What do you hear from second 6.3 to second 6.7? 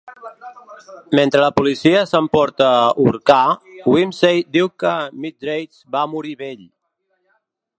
vell.